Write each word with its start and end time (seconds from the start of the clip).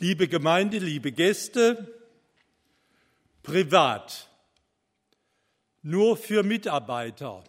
Liebe 0.00 0.28
Gemeinde, 0.28 0.78
liebe 0.78 1.10
Gäste, 1.10 1.92
privat, 3.42 4.30
nur 5.82 6.16
für 6.16 6.44
Mitarbeiter. 6.44 7.42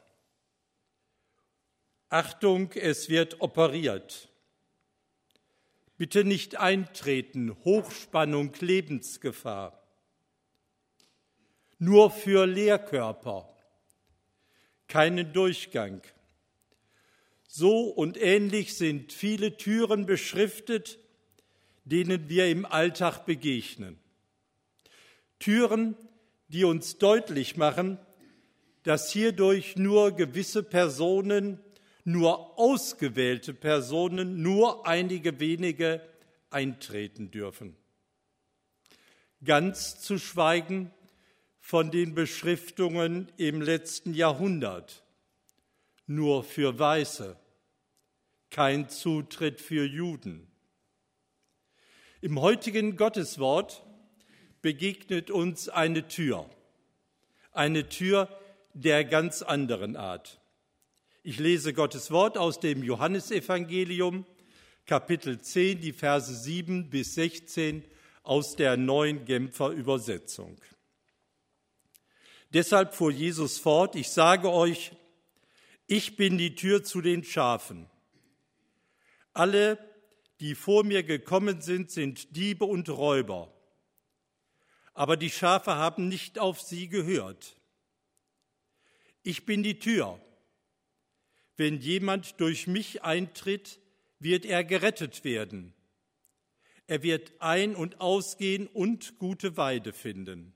Achtung, 2.10 2.72
es 2.72 3.08
wird 3.08 3.40
operiert. 3.42 4.29
Bitte 5.97 6.24
nicht 6.24 6.56
eintreten, 6.56 7.56
Hochspannung, 7.65 8.52
Lebensgefahr. 8.60 9.88
Nur 11.78 12.10
für 12.10 12.47
Lehrkörper, 12.47 13.56
keinen 14.88 15.34
Durchgang. 15.34 16.02
So 17.48 17.90
und 17.90 18.18
ähnlich 18.18 18.76
sind 18.76 19.14
viele 19.14 19.56
Türen 19.56 20.08
beschriftet, 20.08 20.98
denen 21.90 22.30
wir 22.30 22.48
im 22.48 22.66
Alltag 22.66 23.26
begegnen. 23.26 23.98
Türen, 25.40 25.96
die 26.48 26.64
uns 26.64 26.98
deutlich 26.98 27.58
machen, 27.58 27.98
dass 28.84 29.12
hierdurch 29.12 29.76
nur 29.76 30.12
gewisse 30.12 30.64
Personen, 30.64 31.60
nur 32.04 32.58
ausgewählte 32.58 33.54
Personen, 33.54 34.42
nur 34.42 34.88
einige 34.88 35.40
wenige 35.40 36.02
eintreten 36.50 37.32
dürfen. 37.32 37.76
Ganz 39.44 40.02
zu 40.02 40.18
schweigen 40.18 40.92
von 41.60 41.92
den 41.92 42.16
Beschriftungen 42.16 43.32
im 43.38 43.62
letzten 43.62 44.14
Jahrhundert. 44.14 45.04
Nur 46.08 46.44
für 46.44 46.80
Weiße, 46.80 47.38
kein 48.50 48.90
Zutritt 48.90 49.62
für 49.62 49.86
Juden. 49.86 50.48
Im 52.22 52.42
heutigen 52.42 52.98
Gotteswort 52.98 53.81
begegnet 54.62 55.31
uns 55.31 55.70
eine 55.70 56.09
Tür, 56.09 56.50
eine 57.53 57.88
Tür 57.88 58.28
der 58.73 59.06
ganz 59.06 59.42
anderen 59.42 59.95
Art. 59.95 60.42
Ich 61.23 61.40
lese 61.40 61.73
Gottes 61.73 62.12
Wort 62.12 62.38
aus 62.38 62.59
dem 62.59 62.84
Johannesevangelium, 62.84 64.25
Kapitel 64.86 65.40
10, 65.40 65.80
die 65.80 65.94
Verse 65.94 66.36
7 66.36 66.90
bis 66.90 67.16
16 67.16 67.86
aus 68.23 68.58
der 68.58 68.75
neuen 68.75 69.23
Genfer 69.23 69.70
Übersetzung. 69.70 70.58
Deshalb 72.52 72.95
fuhr 72.95 73.12
Jesus 73.12 73.59
fort, 73.59 73.95
ich 73.95 74.09
sage 74.09 74.52
euch, 74.52 74.92
ich 75.88 76.17
bin 76.17 76.38
die 76.38 76.56
Tür 76.56 76.84
zu 76.84 77.00
den 77.00 77.23
Schafen. 77.23 77.86
Alle, 79.31 79.78
die 80.40 80.56
vor 80.56 80.84
mir 80.84 81.04
gekommen 81.04 81.62
sind, 81.62 81.92
sind 81.92 82.36
Diebe 82.36 82.66
und 82.66 82.90
Räuber. 82.90 83.54
Aber 84.94 85.18
die 85.18 85.30
Schafe 85.30 85.76
haben 85.76 86.08
nicht 86.08 86.40
auf 86.40 86.62
sie 86.62 86.88
gehört. 86.88 87.58
Ich 89.23 89.46
bin 89.46 89.64
die 89.64 89.80
Tür. 89.80 90.20
Wenn 91.58 91.80
jemand 91.80 92.40
durch 92.40 92.68
mich 92.68 93.04
eintritt, 93.04 93.80
wird 94.20 94.46
er 94.46 94.64
gerettet 94.64 95.23
werden. 95.23 95.73
Er 96.88 97.03
wird 97.03 97.34
ein- 97.40 97.76
und 97.76 98.02
ausgehen 98.02 98.68
und 98.68 99.20
gute 99.20 99.58
Weide 99.58 99.94
finden. 99.94 100.53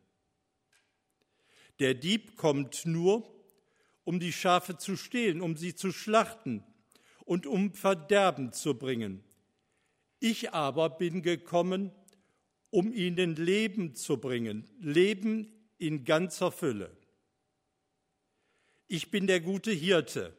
Der 1.80 1.94
Dieb 1.94 2.38
kommt 2.38 2.86
nur, 2.86 3.30
um 4.04 4.20
die 4.20 4.34
Schafe 4.34 4.78
zu 4.78 4.96
stehlen, 4.96 5.42
um 5.42 5.58
sie 5.58 5.76
zu 5.76 5.92
schlachten 5.92 6.64
und 7.26 7.46
um 7.46 7.74
Verderben 7.74 8.52
zu 8.54 8.78
bringen. 8.78 9.24
Ich 10.26 10.54
aber 10.54 10.90
bin 10.90 11.22
gekommen, 11.22 11.92
um 12.70 12.94
ihnen 12.94 13.36
Leben 13.36 13.94
zu 13.94 14.16
bringen, 14.16 14.66
Leben 14.80 15.54
in 15.78 16.06
ganzer 16.06 16.50
Fülle. 16.50 16.96
Ich 18.88 19.12
bin 19.12 19.28
der 19.28 19.42
gute 19.42 19.72
Hirte. 19.72 20.34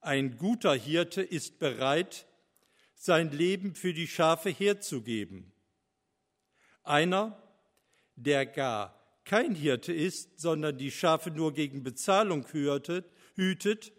Ein 0.00 0.36
guter 0.36 0.76
Hirte 0.76 1.22
ist 1.22 1.58
bereit, 1.58 2.28
sein 2.94 3.32
Leben 3.32 3.74
für 3.74 3.92
die 3.92 4.06
Schafe 4.06 4.50
herzugeben. 4.50 5.52
Einer, 6.84 7.42
der 8.14 8.46
gar 8.46 8.96
kein 9.24 9.56
Hirte 9.56 9.92
ist, 9.92 10.38
sondern 10.38 10.78
die 10.78 10.92
Schafe 10.92 11.32
nur 11.32 11.52
gegen 11.52 11.82
Bezahlung 11.82 12.46
hütet, 13.34 13.92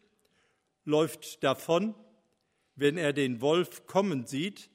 läuft 0.86 1.44
davon 1.44 1.96
wenn 2.78 2.96
er 2.96 3.12
den 3.12 3.42
Wolf 3.42 3.88
kommen 3.88 4.28
sieht 4.28 4.70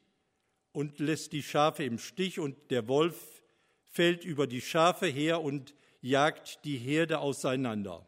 und 0.73 0.99
lässt 0.99 1.33
die 1.33 1.43
Schafe 1.43 1.85
im 1.85 1.99
Stich 1.99 2.41
und 2.41 2.71
der 2.71 2.89
Wolf 2.89 3.43
fällt 3.87 4.25
über 4.25 4.47
die 4.47 4.61
Schafe 4.61 5.07
her 5.07 5.41
und 5.41 5.75
jagt 6.01 6.65
die 6.65 6.77
Herde 6.77 7.21
auseinander. 7.21 8.07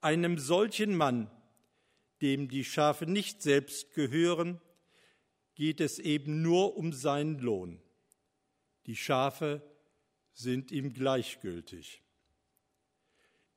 Einem 0.00 0.38
solchen 0.38 0.94
Mann, 0.94 1.30
dem 2.20 2.48
die 2.48 2.64
Schafe 2.64 3.06
nicht 3.06 3.42
selbst 3.42 3.92
gehören, 3.92 4.60
geht 5.56 5.80
es 5.80 5.98
eben 5.98 6.42
nur 6.42 6.76
um 6.76 6.92
seinen 6.92 7.40
Lohn. 7.40 7.82
Die 8.86 8.96
Schafe 8.96 9.62
sind 10.32 10.70
ihm 10.70 10.92
gleichgültig. 10.92 12.02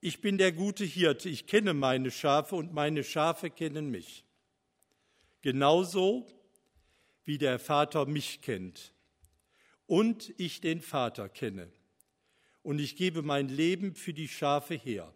Ich 0.02 0.22
bin 0.22 0.40
der 0.40 0.52
gute 0.52 0.86
Hirte, 0.86 1.30
ich 1.30 1.46
kenne 1.46 1.76
meine 1.76 2.10
Schafe 2.10 2.56
und 2.56 2.74
meine 2.74 3.04
Schafe 3.04 3.52
kennen 3.52 3.92
mich 3.92 4.25
genauso 5.46 6.26
wie 7.24 7.38
der 7.38 7.60
Vater 7.60 8.08
mich 8.08 8.42
kennt 8.42 8.96
und 9.86 10.34
ich 10.40 10.60
den 10.60 10.82
Vater 10.82 11.30
kenne. 11.30 11.72
Und 12.64 12.80
ich 12.80 12.96
gebe 12.96 13.22
mein 13.22 13.48
Leben 13.48 13.94
für 13.94 14.12
die 14.12 14.28
Schafe 14.28 14.74
her. 14.74 15.14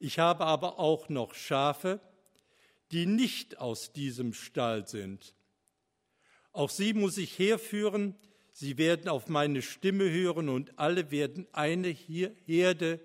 Ich 0.00 0.18
habe 0.18 0.46
aber 0.46 0.80
auch 0.80 1.08
noch 1.08 1.32
Schafe, 1.32 2.00
die 2.90 3.06
nicht 3.06 3.58
aus 3.58 3.92
diesem 3.92 4.32
Stall 4.32 4.88
sind. 4.88 5.32
Auch 6.50 6.70
sie 6.70 6.92
muss 6.92 7.18
ich 7.18 7.38
herführen, 7.38 8.16
sie 8.50 8.78
werden 8.78 9.08
auf 9.08 9.28
meine 9.28 9.62
Stimme 9.62 10.10
hören 10.10 10.48
und 10.48 10.76
alle 10.76 11.12
werden 11.12 11.46
eine 11.52 11.90
Herde 11.90 12.98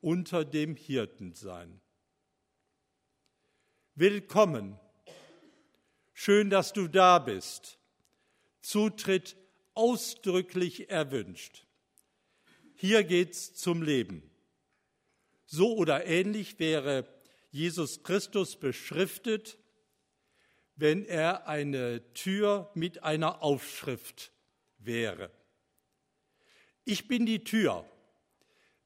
unter 0.00 0.46
dem 0.46 0.74
Hirten 0.74 1.34
sein. 1.34 1.82
Willkommen, 3.94 4.78
Schön, 6.18 6.48
dass 6.48 6.72
du 6.72 6.88
da 6.88 7.18
bist. 7.18 7.78
Zutritt 8.62 9.36
ausdrücklich 9.74 10.88
erwünscht. 10.88 11.66
Hier 12.74 13.04
geht's 13.04 13.52
zum 13.54 13.82
Leben. 13.82 14.22
So 15.44 15.76
oder 15.76 16.06
ähnlich 16.06 16.58
wäre 16.58 17.06
Jesus 17.50 18.02
Christus 18.02 18.56
beschriftet, 18.56 19.58
wenn 20.74 21.04
er 21.04 21.48
eine 21.48 22.14
Tür 22.14 22.70
mit 22.72 23.02
einer 23.02 23.42
Aufschrift 23.42 24.32
wäre. 24.78 25.30
Ich 26.86 27.08
bin 27.08 27.26
die 27.26 27.44
Tür. 27.44 27.84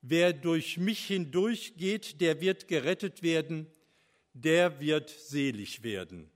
Wer 0.02 0.32
durch 0.32 0.78
mich 0.78 1.06
hindurchgeht, 1.06 2.20
der 2.20 2.40
wird 2.40 2.66
gerettet 2.66 3.22
werden, 3.22 3.68
der 4.32 4.80
wird 4.80 5.10
selig 5.10 5.84
werden. 5.84 6.29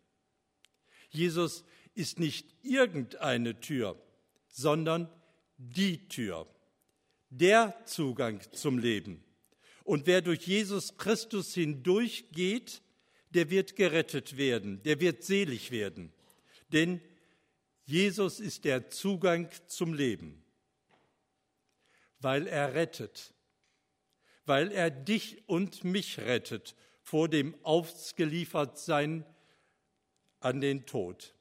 Jesus 1.15 1.65
ist 1.95 2.19
nicht 2.19 2.55
irgendeine 2.63 3.61
Tür, 3.61 4.01
sondern 4.49 5.09
die 5.57 6.09
Tür, 6.09 6.47
der 7.31 7.75
Zugang 7.87 8.41
zum 8.53 8.79
Leben. 8.79 9.23
Und 9.85 10.07
wer 10.07 10.23
durch 10.23 10.47
Jesus 10.47 10.97
Christus 10.97 11.55
hindurchgeht, 11.55 12.83
der 13.31 13.51
wird 13.51 13.77
gerettet 13.77 14.37
werden, 14.37 14.83
der 14.83 15.01
wird 15.01 15.23
selig 15.23 15.71
werden. 15.71 16.13
Denn 16.73 17.01
Jesus 17.85 18.41
ist 18.41 18.65
der 18.65 18.89
Zugang 18.91 19.51
zum 19.67 19.93
Leben, 19.93 20.43
weil 22.21 22.47
er 22.47 22.75
rettet, 22.75 23.35
weil 24.47 24.73
er 24.73 24.91
dich 24.91 25.43
und 25.47 25.85
mich 25.85 26.19
rettet 26.19 26.75
vor 27.03 27.29
dem 27.29 27.55
Ausgeliefertsein 27.63 29.27
an 30.45 30.61
den 30.61 30.85
Tod, 30.85 31.35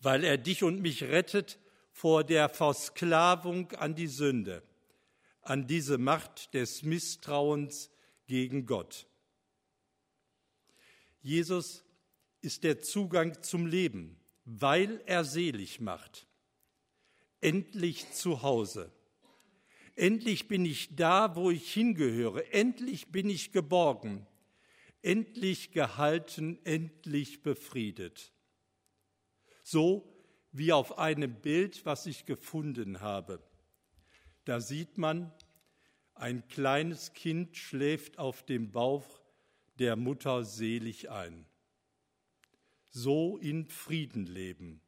weil 0.00 0.24
er 0.24 0.36
dich 0.36 0.62
und 0.62 0.80
mich 0.80 1.02
rettet 1.04 1.58
vor 1.90 2.22
der 2.22 2.50
Versklavung 2.50 3.72
an 3.72 3.94
die 3.94 4.08
Sünde, 4.08 4.62
an 5.40 5.66
diese 5.66 5.96
Macht 5.96 6.52
des 6.52 6.82
Misstrauens 6.82 7.90
gegen 8.26 8.66
Gott. 8.66 9.06
Jesus 11.22 11.82
ist 12.42 12.62
der 12.62 12.80
Zugang 12.80 13.42
zum 13.42 13.66
Leben, 13.66 14.20
weil 14.44 15.02
er 15.06 15.24
selig 15.24 15.80
macht. 15.80 16.26
Endlich 17.40 18.12
zu 18.12 18.42
Hause. 18.42 18.92
Endlich 19.94 20.46
bin 20.46 20.66
ich 20.66 20.94
da, 20.94 21.34
wo 21.34 21.50
ich 21.50 21.72
hingehöre. 21.72 22.52
Endlich 22.52 23.08
bin 23.08 23.30
ich 23.30 23.52
geborgen 23.52 24.26
endlich 25.02 25.72
gehalten, 25.72 26.58
endlich 26.64 27.42
befriedet. 27.42 28.32
so 29.62 30.12
wie 30.52 30.72
auf 30.72 30.96
einem 30.96 31.34
Bild, 31.34 31.84
was 31.84 32.06
ich 32.06 32.24
gefunden 32.24 33.00
habe. 33.00 33.42
Da 34.44 34.60
sieht 34.60 34.96
man, 34.96 35.32
ein 36.14 36.46
kleines 36.48 37.12
Kind 37.12 37.56
schläft 37.56 38.18
auf 38.18 38.42
dem 38.44 38.70
Bauch 38.70 39.20
der 39.78 39.96
Mutter 39.96 40.44
selig 40.44 41.10
ein. 41.10 41.46
So 42.88 43.36
in 43.36 43.66
Frieden 43.66 44.24
leben, 44.24 44.80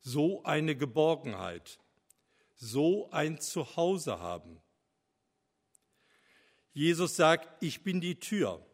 so 0.00 0.44
eine 0.44 0.76
Geborgenheit, 0.76 1.78
so 2.54 3.10
ein 3.10 3.40
Zuhause 3.40 4.20
haben. 4.20 4.62
Jesus 6.72 7.16
sagt, 7.16 7.62
ich 7.62 7.82
bin 7.82 8.00
die 8.00 8.18
Tür, 8.18 8.64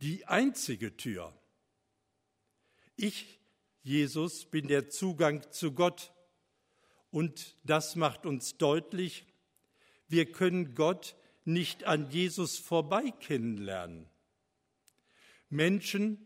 die 0.00 0.26
einzige 0.26 0.96
Tür. 0.96 1.32
Ich, 2.96 3.38
Jesus, 3.82 4.44
bin 4.46 4.68
der 4.68 4.88
Zugang 4.88 5.50
zu 5.50 5.72
Gott. 5.72 6.12
Und 7.10 7.56
das 7.64 7.96
macht 7.96 8.26
uns 8.26 8.56
deutlich, 8.58 9.24
wir 10.08 10.30
können 10.30 10.74
Gott 10.74 11.16
nicht 11.44 11.84
an 11.84 12.10
Jesus 12.10 12.58
vorbei 12.58 13.10
kennenlernen. 13.20 14.06
Menschen, 15.48 16.18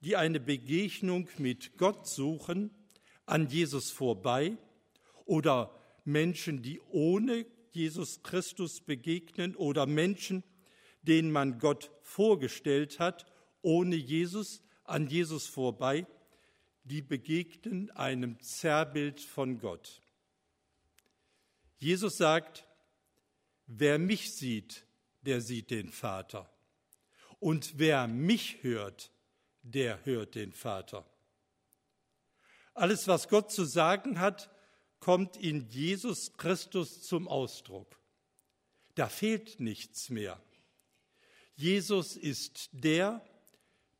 die 0.00 0.16
eine 0.16 0.40
Begegnung 0.40 1.28
mit 1.38 1.76
Gott 1.78 2.06
suchen, 2.06 2.70
an 3.26 3.48
Jesus 3.48 3.90
vorbei 3.90 4.56
oder 5.24 5.74
Menschen, 6.04 6.62
die 6.62 6.80
ohne 6.90 7.46
Jesus 7.72 8.22
Christus 8.22 8.80
begegnen 8.80 9.54
oder 9.56 9.86
Menschen, 9.86 10.42
denen 11.02 11.30
man 11.32 11.58
Gott 11.58 11.90
vorgestellt 12.02 12.98
hat, 12.98 13.26
ohne 13.62 13.96
Jesus, 13.96 14.62
an 14.84 15.06
Jesus 15.06 15.46
vorbei, 15.46 16.06
die 16.84 17.02
begegnen 17.02 17.90
einem 17.92 18.40
Zerrbild 18.40 19.20
von 19.20 19.58
Gott. 19.58 20.02
Jesus 21.78 22.16
sagt, 22.16 22.66
wer 23.66 23.98
mich 23.98 24.34
sieht, 24.34 24.84
der 25.22 25.40
sieht 25.40 25.70
den 25.70 25.90
Vater. 25.90 26.50
Und 27.38 27.78
wer 27.78 28.06
mich 28.06 28.62
hört, 28.62 29.10
der 29.62 30.04
hört 30.04 30.34
den 30.34 30.52
Vater. 30.52 31.06
Alles, 32.74 33.08
was 33.08 33.28
Gott 33.28 33.50
zu 33.50 33.64
sagen 33.64 34.20
hat, 34.20 34.50
kommt 35.00 35.36
in 35.36 35.68
Jesus 35.68 36.36
Christus 36.36 37.02
zum 37.02 37.28
Ausdruck. 37.28 37.98
Da 38.94 39.08
fehlt 39.08 39.60
nichts 39.60 40.10
mehr. 40.10 40.40
Jesus 41.56 42.16
ist 42.16 42.70
der, 42.72 43.24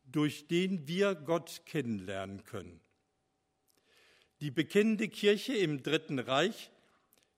durch 0.05 0.49
den 0.49 0.89
wir 0.89 1.15
Gott 1.15 1.63
kennenlernen 1.67 2.45
können. 2.45 2.81
Die 4.41 4.51
bekennende 4.51 5.09
Kirche 5.09 5.55
im 5.55 5.83
Dritten 5.83 6.19
Reich, 6.19 6.71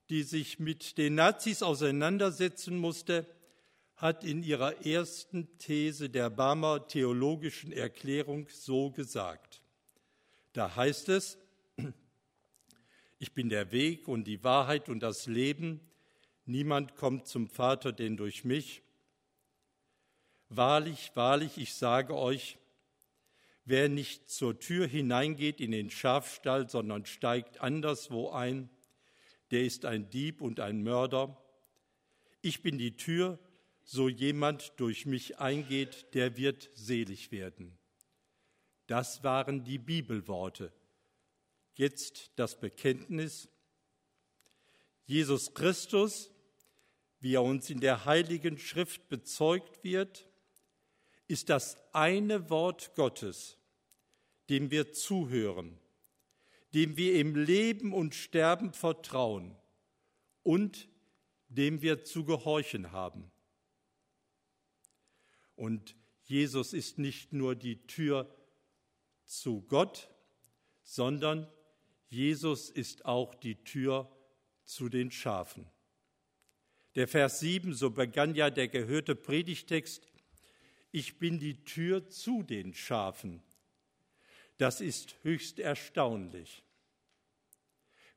die 0.08 0.22
sich 0.22 0.58
mit 0.58 0.98
den 0.98 1.16
Nazis 1.16 1.62
auseinandersetzen 1.62 2.78
musste, 2.78 3.26
hat 3.96 4.24
in 4.24 4.42
ihrer 4.42 4.84
ersten 4.84 5.58
These 5.58 6.10
der 6.10 6.28
Barmer 6.28 6.86
theologischen 6.86 7.72
Erklärung 7.72 8.48
so 8.48 8.90
gesagt. 8.90 9.62
Da 10.52 10.74
heißt 10.74 11.08
es, 11.08 11.38
ich 13.18 13.32
bin 13.32 13.48
der 13.48 13.72
Weg 13.72 14.08
und 14.08 14.24
die 14.24 14.42
Wahrheit 14.44 14.88
und 14.88 15.00
das 15.00 15.26
Leben. 15.26 15.80
Niemand 16.46 16.96
kommt 16.96 17.26
zum 17.26 17.48
Vater 17.48 17.92
denn 17.92 18.16
durch 18.16 18.44
mich. 18.44 18.81
Wahrlich, 20.54 21.12
wahrlich, 21.14 21.56
ich 21.56 21.72
sage 21.72 22.14
euch, 22.14 22.58
wer 23.64 23.88
nicht 23.88 24.28
zur 24.28 24.58
Tür 24.58 24.86
hineingeht 24.86 25.62
in 25.62 25.70
den 25.70 25.88
Schafstall, 25.88 26.68
sondern 26.68 27.06
steigt 27.06 27.62
anderswo 27.62 28.28
ein, 28.30 28.68
der 29.50 29.64
ist 29.64 29.86
ein 29.86 30.10
Dieb 30.10 30.42
und 30.42 30.60
ein 30.60 30.82
Mörder. 30.82 31.42
Ich 32.42 32.60
bin 32.60 32.76
die 32.76 32.98
Tür, 32.98 33.38
so 33.82 34.10
jemand 34.10 34.74
durch 34.76 35.06
mich 35.06 35.38
eingeht, 35.38 36.12
der 36.12 36.36
wird 36.36 36.68
selig 36.74 37.32
werden. 37.32 37.78
Das 38.86 39.24
waren 39.24 39.64
die 39.64 39.78
Bibelworte 39.78 40.70
Jetzt 41.74 42.30
das 42.36 42.60
Bekenntnis. 42.60 43.48
Jesus 45.06 45.54
Christus, 45.54 46.30
wie 47.20 47.36
er 47.36 47.42
uns 47.42 47.70
in 47.70 47.80
der 47.80 48.04
Heiligen 48.04 48.58
Schrift 48.58 49.08
bezeugt 49.08 49.82
wird, 49.82 50.28
ist 51.32 51.48
das 51.48 51.78
eine 51.94 52.50
Wort 52.50 52.94
Gottes, 52.94 53.56
dem 54.50 54.70
wir 54.70 54.92
zuhören, 54.92 55.78
dem 56.74 56.98
wir 56.98 57.18
im 57.18 57.36
Leben 57.36 57.94
und 57.94 58.14
Sterben 58.14 58.74
vertrauen 58.74 59.56
und 60.42 60.90
dem 61.48 61.80
wir 61.80 62.04
zu 62.04 62.26
gehorchen 62.26 62.92
haben. 62.92 63.30
Und 65.56 65.96
Jesus 66.24 66.74
ist 66.74 66.98
nicht 66.98 67.32
nur 67.32 67.56
die 67.56 67.86
Tür 67.86 68.30
zu 69.24 69.62
Gott, 69.62 70.10
sondern 70.82 71.50
Jesus 72.08 72.68
ist 72.68 73.06
auch 73.06 73.34
die 73.34 73.64
Tür 73.64 74.14
zu 74.64 74.90
den 74.90 75.10
Schafen. 75.10 75.66
Der 76.94 77.08
Vers 77.08 77.40
7, 77.40 77.72
so 77.72 77.90
begann 77.90 78.34
ja 78.34 78.50
der 78.50 78.68
gehörte 78.68 79.14
Predigtext, 79.14 80.11
ich 80.92 81.18
bin 81.18 81.38
die 81.38 81.64
Tür 81.64 82.08
zu 82.08 82.42
den 82.42 82.74
Schafen. 82.74 83.42
Das 84.58 84.80
ist 84.80 85.16
höchst 85.22 85.58
erstaunlich. 85.58 86.62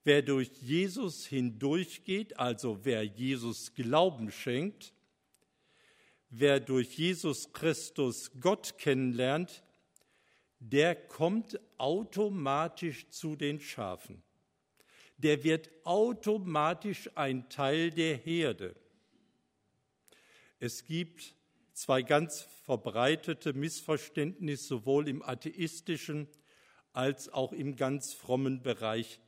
Wer 0.04 0.22
durch 0.22 0.51
Jesus 0.62 1.25
hindurchgeht, 1.25 2.38
also 2.38 2.83
wer 2.83 3.04
Jesus 3.04 3.74
Glauben 3.74 4.30
schenkt, 4.31 4.94
wer 6.30 6.60
durch 6.60 6.98
Jesus 6.98 7.51
Christus 7.54 8.30
Gott 8.39 8.78
kennenlernt, 8.78 9.63
der 10.60 10.95
kommt 10.95 11.60
automatisch 11.78 13.10
zu 13.10 13.36
den 13.36 13.60
Schafen. 13.60 14.21
Der 15.18 15.44
wird 15.44 15.69
automatisch 15.86 17.10
ein 17.16 17.50
Teil 17.50 17.89
der 17.89 18.18
Herde. 18.18 18.75
Es 20.60 20.86
gibt 20.86 21.36
zwei 21.76 22.02
ganz 22.02 22.42
verbreitete 22.64 23.54
Missverständnisse 23.54 24.66
sowohl 24.66 25.08
im 25.08 25.22
atheistischen 25.22 26.28
als 26.94 27.30
auch 27.30 27.52
im 27.52 27.76
ganz 27.76 28.14
frommen 28.14 28.64
Bereich, 28.64 29.20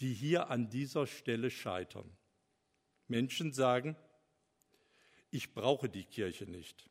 die 0.00 0.12
hier 0.12 0.50
an 0.50 0.68
dieser 0.68 1.06
Stelle 1.06 1.50
scheitern. 1.50 2.14
Menschen 3.08 3.52
sagen, 3.52 3.96
ich 5.30 5.54
brauche 5.54 5.88
die 5.88 6.04
Kirche 6.04 6.44
nicht. 6.44 6.90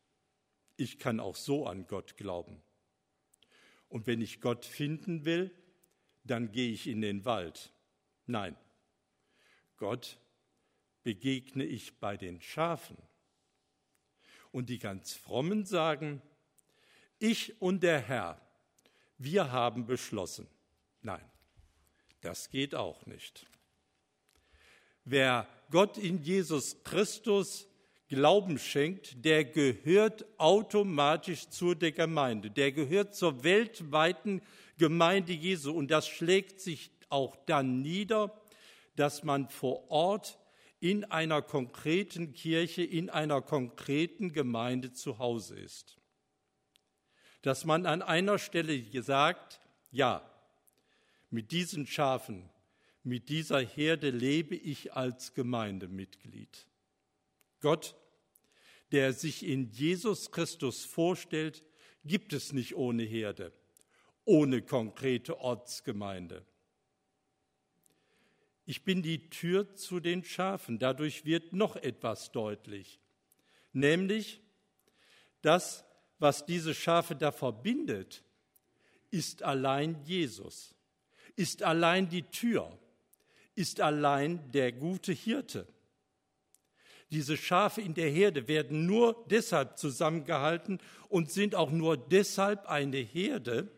Ich 0.76 0.98
kann 0.98 1.20
auch 1.20 1.36
so 1.36 1.68
an 1.68 1.86
Gott 1.88 2.18
glauben. 2.18 2.62
Und 3.88 4.08
wenn 4.08 4.22
ich 4.22 4.42
Gott 4.42 4.66
finden 4.66 5.24
will, 5.24 5.52
dann 6.24 6.52
gehe 6.52 6.72
ich 6.72 6.88
in 6.88 7.02
den 7.02 7.24
Wald. 7.26 7.72
Nein, 8.26 8.58
Gott 9.78 10.20
begegne 11.04 11.64
ich 11.64 12.00
bei 12.00 12.18
den 12.18 12.42
Schafen. 12.42 12.98
Und 14.56 14.70
die 14.70 14.80
ganz 14.80 15.12
frommen 15.12 15.66
sagen, 15.66 16.22
ich 17.20 17.62
und 17.62 17.84
der 17.84 18.00
Herr, 18.00 18.40
wir 19.18 19.52
haben 19.52 19.86
beschlossen. 19.86 20.48
Nein, 21.02 21.20
das 22.22 22.50
geht 22.50 22.74
auch 22.74 23.06
nicht. 23.06 23.46
Wer 25.04 25.46
Gott 25.72 25.98
in 25.98 26.24
Jesus 26.24 26.82
Christus 26.86 27.68
Glauben 28.08 28.58
schenkt, 28.58 29.26
der 29.26 29.44
gehört 29.44 30.24
automatisch 30.38 31.50
zu 31.50 31.76
der 31.76 31.92
Gemeinde, 31.92 32.50
der 32.50 32.72
gehört 32.72 33.14
zur 33.14 33.44
weltweiten 33.44 34.42
Gemeinde 34.78 35.34
Jesu. 35.34 35.74
Und 35.74 35.92
das 35.92 36.08
schlägt 36.08 36.62
sich 36.62 36.92
auch 37.10 37.36
dann 37.46 37.82
nieder, 37.82 38.34
dass 38.96 39.22
man 39.22 39.50
vor 39.50 39.92
Ort 39.92 40.40
in 40.80 41.04
einer 41.06 41.42
konkreten 41.42 42.34
Kirche, 42.34 42.84
in 42.84 43.10
einer 43.10 43.42
konkreten 43.42 44.34
Gemeinde 44.34 44.92
zu 44.94 45.20
Hause 45.20 45.58
ist. 45.58 45.98
Dass 47.42 47.66
man 47.66 47.86
an 47.86 48.02
einer 48.02 48.40
Stelle 48.40 48.84
sagt, 49.02 49.60
ja, 49.92 50.30
mit 51.30 51.52
diesen 51.52 51.88
Schafen, 51.88 52.50
mit 53.04 53.30
dieser 53.30 53.60
Herde 53.60 54.10
lebe 54.10 54.56
ich 54.56 54.94
als 54.94 55.34
Gemeindemitglied. 55.34 56.68
Gott, 57.62 57.96
der 58.92 59.14
sich 59.14 59.46
in 59.46 59.70
Jesus 59.72 60.32
Christus 60.32 60.86
vorstellt, 60.86 61.64
gibt 62.04 62.34
es 62.34 62.54
nicht 62.54 62.76
ohne 62.76 63.04
Herde, 63.04 63.52
ohne 64.24 64.62
konkrete 64.62 65.40
Ortsgemeinde. 65.40 66.46
Ich 68.66 68.84
bin 68.84 69.02
die 69.02 69.30
Tür 69.30 69.76
zu 69.76 70.00
den 70.00 70.24
Schafen. 70.24 70.80
Dadurch 70.80 71.26
wird 71.26 71.54
noch 71.54 71.76
etwas 71.76 72.32
deutlich, 72.32 73.00
nämlich 73.74 74.42
das, 75.42 75.86
was 76.18 76.46
diese 76.46 76.74
Schafe 76.74 77.16
da 77.16 77.32
verbindet, 77.32 78.24
ist 79.12 79.44
allein 79.44 80.04
Jesus, 80.04 80.74
ist 81.36 81.62
allein 81.62 82.10
die 82.10 82.24
Tür, 82.24 82.78
ist 83.54 83.80
allein 83.80 84.52
der 84.52 84.72
gute 84.72 85.14
Hirte. 85.14 85.68
Diese 87.12 87.38
Schafe 87.38 87.82
in 87.82 87.94
der 87.94 88.10
Herde 88.10 88.48
werden 88.48 88.88
nur 88.88 89.26
deshalb 89.30 89.78
zusammengehalten 89.78 90.80
und 91.08 91.32
sind 91.32 91.54
auch 91.54 91.72
nur 91.72 91.96
deshalb 91.96 92.66
eine 92.66 92.98
Herde, 92.98 93.72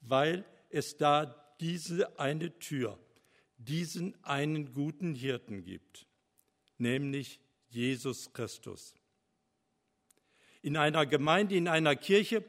weil 0.00 0.44
es 0.68 0.96
da 0.96 1.54
diese 1.60 2.18
eine 2.18 2.58
Tür, 2.58 2.98
diesen 3.60 4.22
einen 4.24 4.72
guten 4.72 5.14
Hirten 5.14 5.62
gibt, 5.62 6.06
nämlich 6.78 7.40
Jesus 7.68 8.32
Christus. 8.32 8.94
In 10.62 10.76
einer 10.76 11.06
Gemeinde, 11.06 11.56
in 11.56 11.68
einer 11.68 11.96
Kirche, 11.96 12.44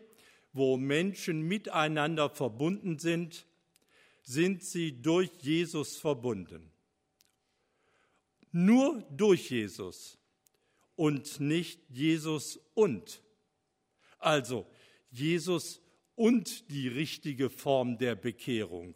wo 0.54 0.78
Menschen 0.78 1.42
miteinander 1.42 2.30
verbunden 2.30 2.98
sind, 3.00 3.46
sind 4.24 4.64
sie 4.64 5.02
durch 5.02 5.30
Jesus 5.42 5.98
verbunden. 5.98 6.72
Nur 8.52 9.02
durch 9.10 9.50
Jesus 9.50 10.18
und 10.96 11.40
nicht 11.40 11.82
Jesus 11.90 12.60
und. 12.74 13.22
Also 14.20 14.68
Jesus 15.10 15.82
und 16.16 16.70
die 16.70 16.88
richtige 16.88 17.50
Form 17.50 17.98
der 17.98 18.16
Bekehrung 18.16 18.96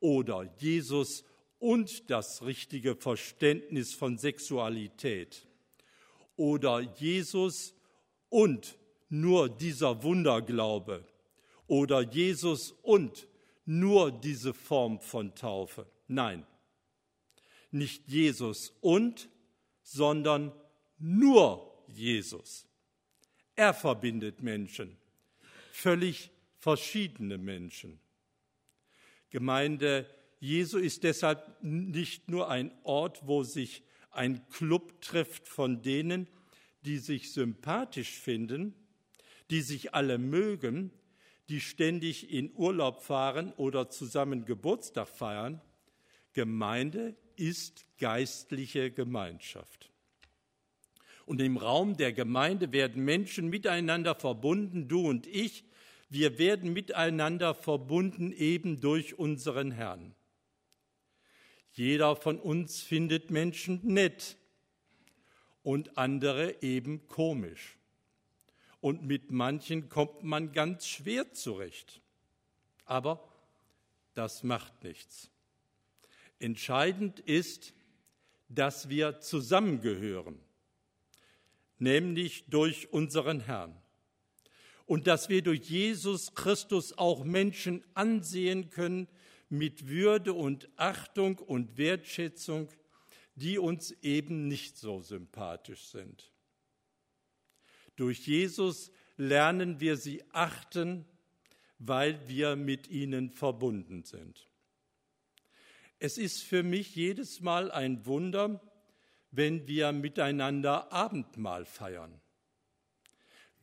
oder 0.00 0.52
Jesus 0.58 1.24
und 1.58 2.10
das 2.10 2.42
richtige 2.42 2.96
Verständnis 2.96 3.94
von 3.94 4.18
Sexualität 4.18 5.46
oder 6.36 6.80
Jesus 6.80 7.74
und 8.30 8.78
nur 9.10 9.48
dieser 9.48 10.02
Wunderglaube 10.02 11.04
oder 11.66 12.00
Jesus 12.00 12.72
und 12.82 13.28
nur 13.66 14.10
diese 14.10 14.54
Form 14.54 15.00
von 15.00 15.34
Taufe. 15.34 15.86
Nein, 16.08 16.46
nicht 17.70 18.08
Jesus 18.08 18.72
und, 18.80 19.28
sondern 19.82 20.52
nur 20.98 21.84
Jesus. 21.88 22.66
Er 23.54 23.74
verbindet 23.74 24.42
Menschen, 24.42 24.96
völlig 25.72 26.30
verschiedene 26.58 27.36
Menschen. 27.38 28.00
Gemeinde 29.30 30.06
Jesu 30.40 30.78
ist 30.78 31.04
deshalb 31.04 31.62
nicht 31.62 32.28
nur 32.28 32.50
ein 32.50 32.72
Ort, 32.82 33.26
wo 33.26 33.42
sich 33.42 33.82
ein 34.10 34.46
Club 34.48 35.00
trifft 35.00 35.48
von 35.48 35.82
denen, 35.82 36.26
die 36.84 36.98
sich 36.98 37.32
sympathisch 37.32 38.18
finden, 38.18 38.74
die 39.50 39.60
sich 39.60 39.94
alle 39.94 40.18
mögen, 40.18 40.90
die 41.48 41.60
ständig 41.60 42.32
in 42.32 42.52
Urlaub 42.54 43.02
fahren 43.02 43.52
oder 43.56 43.90
zusammen 43.90 44.44
Geburtstag 44.44 45.08
feiern. 45.08 45.60
Gemeinde 46.32 47.16
ist 47.36 47.84
geistliche 47.98 48.90
Gemeinschaft. 48.90 49.90
Und 51.26 51.40
im 51.40 51.56
Raum 51.56 51.96
der 51.96 52.12
Gemeinde 52.12 52.72
werden 52.72 53.04
Menschen 53.04 53.50
miteinander 53.50 54.14
verbunden, 54.14 54.88
du 54.88 55.08
und 55.08 55.26
ich. 55.26 55.64
Wir 56.10 56.38
werden 56.38 56.72
miteinander 56.72 57.54
verbunden 57.54 58.32
eben 58.32 58.80
durch 58.80 59.18
unseren 59.18 59.70
Herrn. 59.70 60.14
Jeder 61.72 62.16
von 62.16 62.38
uns 62.38 62.82
findet 62.82 63.30
Menschen 63.30 63.80
nett 63.84 64.36
und 65.62 65.96
andere 65.96 66.62
eben 66.62 67.06
komisch 67.06 67.78
und 68.80 69.04
mit 69.04 69.30
manchen 69.30 69.88
kommt 69.88 70.24
man 70.24 70.52
ganz 70.52 70.86
schwer 70.86 71.32
zurecht. 71.32 72.00
Aber 72.86 73.28
das 74.14 74.42
macht 74.42 74.82
nichts. 74.82 75.30
Entscheidend 76.40 77.20
ist, 77.20 77.72
dass 78.48 78.88
wir 78.88 79.20
zusammengehören, 79.20 80.40
nämlich 81.78 82.46
durch 82.48 82.92
unseren 82.92 83.40
Herrn. 83.40 83.80
Und 84.90 85.06
dass 85.06 85.28
wir 85.28 85.40
durch 85.40 85.70
Jesus 85.70 86.34
Christus 86.34 86.98
auch 86.98 87.22
Menschen 87.22 87.84
ansehen 87.94 88.70
können 88.70 89.06
mit 89.48 89.86
Würde 89.86 90.32
und 90.32 90.68
Achtung 90.74 91.38
und 91.38 91.78
Wertschätzung, 91.78 92.68
die 93.36 93.60
uns 93.60 93.92
eben 94.02 94.48
nicht 94.48 94.76
so 94.76 95.00
sympathisch 95.00 95.84
sind. 95.84 96.32
Durch 97.94 98.26
Jesus 98.26 98.90
lernen 99.16 99.78
wir 99.78 99.96
sie 99.96 100.24
achten, 100.32 101.04
weil 101.78 102.28
wir 102.28 102.56
mit 102.56 102.88
ihnen 102.88 103.30
verbunden 103.30 104.02
sind. 104.02 104.48
Es 106.00 106.18
ist 106.18 106.42
für 106.42 106.64
mich 106.64 106.96
jedes 106.96 107.40
Mal 107.40 107.70
ein 107.70 108.06
Wunder, 108.06 108.60
wenn 109.30 109.68
wir 109.68 109.92
miteinander 109.92 110.90
Abendmahl 110.90 111.64
feiern. 111.64 112.20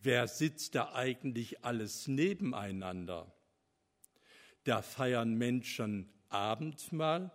Wer 0.01 0.27
sitzt 0.27 0.75
da 0.75 0.93
eigentlich 0.93 1.63
alles 1.63 2.07
nebeneinander? 2.07 3.31
Da 4.63 4.81
feiern 4.81 5.35
Menschen 5.35 6.09
Abendmahl, 6.29 7.31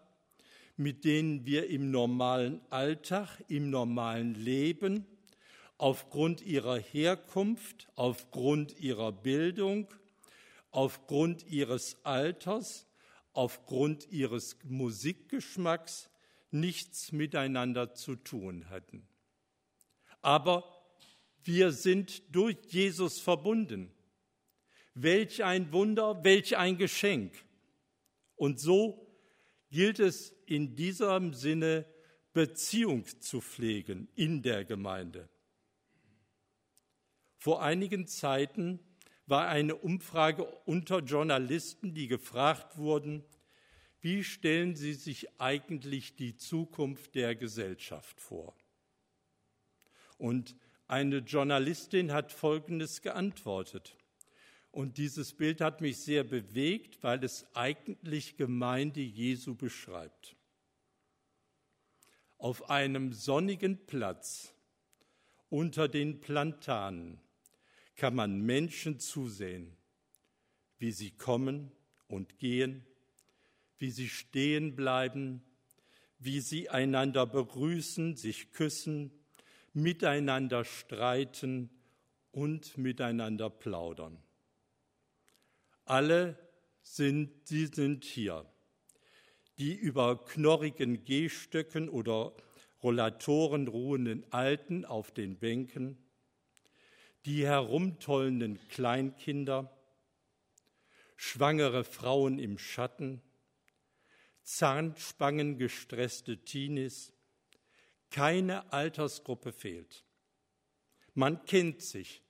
mit 0.77 1.05
denen 1.05 1.45
wir 1.47 1.69
im 1.69 1.91
normalen 1.91 2.61
Alltag, 2.71 3.29
im 3.49 3.71
normalen 3.71 4.35
Leben 4.35 5.07
aufgrund 5.79 6.43
ihrer 6.43 6.79
Herkunft, 6.79 7.89
aufgrund 7.97 8.79
ihrer 8.79 9.11
Bildung, 9.11 9.89
aufgrund 10.71 11.45
ihres 11.47 11.97
Alters, 12.05 12.87
aufgrund 13.33 14.11
ihres 14.11 14.57
Musikgeschmacks 14.65 16.09
nichts 16.51 17.13
miteinander 17.13 17.95
zu 17.95 18.15
tun 18.15 18.69
hatten. 18.71 19.09
Aber 20.21 20.82
wir 21.45 21.73
sind 21.73 22.35
durch 22.35 22.57
Jesus 22.69 23.21
verbunden. 23.21 23.91
Welch 24.95 25.43
ein 25.43 25.73
Wunder, 25.73 26.23
welch 26.25 26.57
ein 26.57 26.77
Geschenk. 26.77 27.33
Und 28.37 28.61
so 28.61 29.07
gilt 29.71 29.99
es 29.99 30.35
in 30.47 30.77
diesem 30.77 31.33
Sinne, 31.35 31.87
Beziehung 32.33 33.05
zu 33.21 33.41
pflegen 33.41 34.09
in 34.15 34.43
der 34.43 34.65
Gemeinde. 34.65 35.29
Vor 37.37 37.63
einigen 37.63 38.07
Zeiten 38.07 38.79
war 39.27 39.49
eine 39.49 39.77
Umfrage 39.77 40.45
unter 40.65 41.01
Journalisten, 41.01 41.95
die 41.95 42.09
gefragt 42.09 42.79
wurden, 42.79 43.25
wie 44.01 44.25
stellen 44.25 44.75
Sie 44.75 44.95
sich 44.95 45.41
eigentlich 45.41 46.17
die 46.17 46.37
Zukunft 46.37 47.15
der 47.15 47.37
Gesellschaft 47.37 48.21
vor? 48.21 48.57
Und 50.19 50.57
eine 50.93 51.21
Journalistin 51.21 52.13
hat 52.13 52.33
Folgendes 52.33 53.01
geantwortet. 53.01 53.97
Und 54.71 54.99
dieses 54.99 55.33
Bild 55.33 55.63
hat 55.63 55.81
mich 55.81 55.97
sehr 55.97 56.23
bewegt, 56.23 57.03
weil 57.03 57.25
es 57.25 57.47
eigentlich 57.55 58.37
Gemeinde 58.37 59.01
Jesu 59.01 59.55
beschreibt. 59.55 60.37
Auf 62.37 62.69
einem 62.69 63.15
sonnigen 63.15 63.87
Platz 63.87 64.53
unter 65.49 65.89
den 65.89 66.21
Plantanen 66.21 67.19
kann 67.97 68.15
man 68.15 68.43
Menschen 68.43 69.01
zusehen, 69.01 69.75
wie 70.79 70.93
sie 70.93 71.13
kommen 71.13 71.73
und 72.07 72.39
gehen, 72.39 72.85
wie 73.79 73.91
sie 73.91 74.11
stehen 74.11 74.77
bleiben, 74.77 75.43
wie 76.19 76.41
sie 76.41 76.69
einander 76.69 77.25
begrüßen, 77.25 78.15
sich 78.17 78.53
küssen, 78.53 79.22
miteinander 79.73 80.65
streiten 80.65 81.71
und 82.31 82.77
miteinander 82.79 83.51
plaudern. 83.51 84.23
Alle 85.85 86.39
sind, 86.83 87.47
sie 87.47 87.67
sind 87.67 88.05
hier, 88.05 88.47
die 89.59 89.75
über 89.75 90.25
knorrigen 90.25 91.05
Gehstöcken 91.05 91.89
oder 91.89 92.33
Rollatoren 92.83 93.69
ruhenden 93.69 94.25
Alten 94.33 94.85
auf 94.85 95.13
den 95.13 95.39
Bänken, 95.39 95.97
die 97.25 97.47
herumtollenden 97.47 98.59
Kleinkinder, 98.69 99.71
schwangere 101.17 101.85
Frauen 101.85 102.41
im 102.41 102.59
Schatten, 102.59 103.23
zahnspangengestresste 104.43 106.39
Teenies, 106.39 107.12
keine 108.13 108.73
Altersgruppe 108.73 109.53
fehlt. 109.53 110.05
Man 111.15 111.45
kennt 111.45 111.83
sich, 111.83 112.23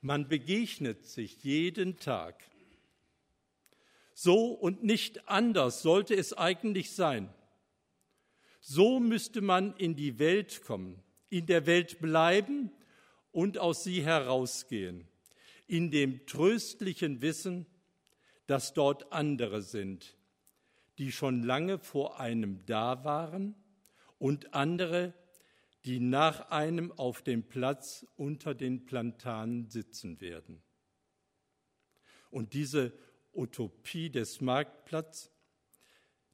man 0.00 0.28
begegnet 0.28 1.04
sich 1.04 1.44
jeden 1.44 1.98
Tag. 1.98 2.42
So 4.14 4.48
und 4.52 4.82
nicht 4.82 5.28
anders 5.28 5.82
sollte 5.82 6.14
es 6.14 6.32
eigentlich 6.32 6.92
sein. 6.92 7.32
So 8.60 8.98
müsste 8.98 9.40
man 9.40 9.76
in 9.76 9.94
die 9.94 10.18
Welt 10.18 10.62
kommen, 10.62 11.02
in 11.28 11.46
der 11.46 11.66
Welt 11.66 12.00
bleiben 12.00 12.70
und 13.30 13.58
aus 13.58 13.84
sie 13.84 14.02
herausgehen, 14.02 15.06
in 15.66 15.90
dem 15.90 16.26
tröstlichen 16.26 17.20
Wissen, 17.20 17.66
dass 18.46 18.72
dort 18.72 19.12
andere 19.12 19.62
sind, 19.62 20.16
die 20.98 21.12
schon 21.12 21.42
lange 21.42 21.78
vor 21.78 22.20
einem 22.20 22.64
da 22.66 23.04
waren 23.04 23.54
und 24.24 24.54
andere, 24.54 25.12
die 25.84 26.00
nach 26.00 26.48
einem 26.48 26.90
auf 26.92 27.20
dem 27.20 27.42
Platz 27.42 28.06
unter 28.16 28.54
den 28.54 28.86
Plantanen 28.86 29.68
sitzen 29.68 30.18
werden. 30.22 30.62
Und 32.30 32.54
diese 32.54 32.94
Utopie 33.34 34.08
des 34.08 34.40
Marktplatzes, 34.40 35.30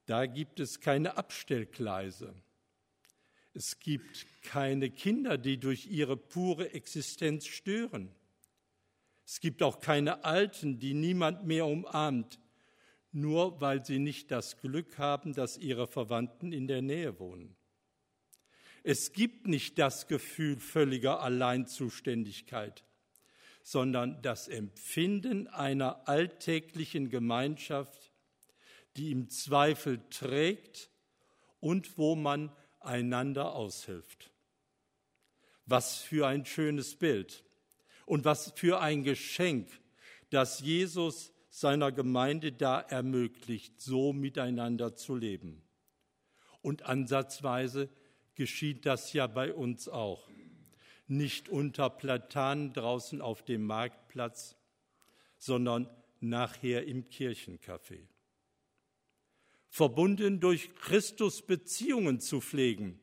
da 0.05 0.25
gibt 0.25 0.61
es 0.61 0.79
keine 0.79 1.17
Abstellgleise. 1.17 2.33
Es 3.53 3.77
gibt 3.81 4.25
keine 4.41 4.89
Kinder, 4.89 5.37
die 5.37 5.57
durch 5.57 5.87
ihre 5.87 6.15
pure 6.15 6.73
Existenz 6.73 7.45
stören. 7.45 8.15
Es 9.25 9.41
gibt 9.41 9.61
auch 9.61 9.81
keine 9.81 10.23
Alten, 10.23 10.79
die 10.79 10.93
niemand 10.93 11.45
mehr 11.45 11.65
umarmt, 11.65 12.39
nur 13.11 13.59
weil 13.59 13.85
sie 13.85 13.99
nicht 13.99 14.31
das 14.31 14.55
Glück 14.61 14.97
haben, 14.97 15.33
dass 15.33 15.57
ihre 15.57 15.87
Verwandten 15.87 16.53
in 16.53 16.67
der 16.67 16.81
Nähe 16.81 17.19
wohnen. 17.19 17.57
Es 18.83 19.13
gibt 19.13 19.47
nicht 19.47 19.77
das 19.77 20.07
Gefühl 20.07 20.59
völliger 20.59 21.21
Alleinzuständigkeit, 21.21 22.83
sondern 23.63 24.21
das 24.21 24.47
Empfinden 24.47 25.47
einer 25.47 26.07
alltäglichen 26.07 27.09
Gemeinschaft, 27.09 28.11
die 28.97 29.11
im 29.11 29.29
Zweifel 29.29 30.01
trägt 30.09 30.89
und 31.59 31.97
wo 31.97 32.15
man 32.15 32.51
einander 32.79 33.53
aushilft. 33.53 34.31
Was 35.65 35.99
für 35.99 36.27
ein 36.27 36.45
schönes 36.45 36.95
Bild 36.95 37.43
und 38.05 38.25
was 38.25 38.51
für 38.55 38.81
ein 38.81 39.03
Geschenk, 39.03 39.69
dass 40.31 40.59
Jesus 40.59 41.31
seiner 41.49 41.91
Gemeinde 41.91 42.51
da 42.51 42.79
ermöglicht, 42.79 43.79
so 43.79 44.11
miteinander 44.11 44.95
zu 44.95 45.15
leben. 45.15 45.61
Und 46.61 46.83
ansatzweise 46.83 47.89
geschieht 48.35 48.85
das 48.85 49.13
ja 49.13 49.27
bei 49.27 49.53
uns 49.53 49.87
auch. 49.87 50.29
Nicht 51.07 51.49
unter 51.49 51.89
Platanen 51.89 52.73
draußen 52.73 53.21
auf 53.21 53.43
dem 53.43 53.65
Marktplatz, 53.65 54.55
sondern 55.37 55.89
nachher 56.19 56.85
im 56.85 57.09
Kirchencafé. 57.09 58.07
Verbunden 59.69 60.39
durch 60.39 60.75
Christus 60.75 61.41
Beziehungen 61.41 62.19
zu 62.19 62.41
pflegen, 62.41 62.99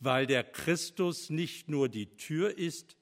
weil 0.00 0.26
der 0.26 0.44
Christus 0.44 1.30
nicht 1.30 1.68
nur 1.68 1.88
die 1.88 2.16
Tür 2.16 2.58
ist, 2.58 2.96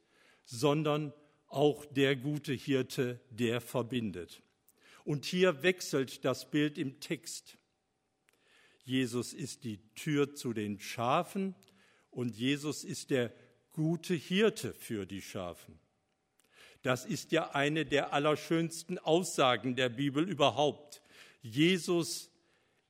sondern 0.45 1.13
auch 1.49 1.85
der 1.87 2.15
gute 2.15 2.53
Hirte, 2.53 3.21
der 3.31 3.61
verbindet. 3.61 4.43
Und 5.05 5.25
hier 5.25 5.63
wechselt 5.63 6.25
das 6.25 6.51
Bild 6.51 6.79
im 6.79 7.01
Text. 7.01 7.59
Jesus 8.85 9.33
ist 9.33 9.65
die 9.65 9.79
Tür 9.95 10.35
zu 10.35 10.53
den 10.53 10.79
Schafen 10.79 11.55
und 12.11 12.37
Jesus 12.37 12.85
ist 12.85 13.11
der 13.11 13.33
gute 13.73 14.15
Hirte 14.15 14.75
für 14.75 15.07
die 15.07 15.23
Schafen. 15.23 15.79
Das 16.83 17.05
ist 17.05 17.33
ja 17.33 17.51
eine 17.51 17.85
der 17.85 18.13
allerschönsten 18.13 18.99
Aussagen 18.99 19.77
der 19.77 19.91
Bibel 19.91 20.29
überhaupt. 20.29 21.03
Jesus 21.43 22.31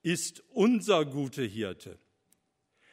ist 0.03 0.43
unser 0.51 1.05
guter 1.05 1.43
Hirte. 1.43 1.99